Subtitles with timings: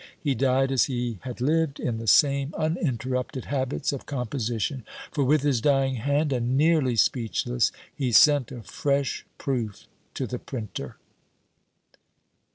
[0.19, 5.43] He died as he had lived, in the same uninterrupted habits of composition; for with
[5.43, 9.85] his dying hand, and nearly speechless, he sent a fresh proof
[10.15, 10.97] to the printer!